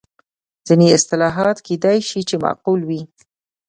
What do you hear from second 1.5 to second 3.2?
کېدای شي چې معقول وي.